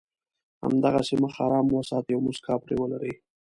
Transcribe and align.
همداسې 0.65 1.13
مخ 1.21 1.33
ارام 1.45 1.67
وساتئ 1.73 2.13
او 2.15 2.21
مسکا 2.27 2.53
پرې 2.63 2.75
ولرئ. 2.77 3.13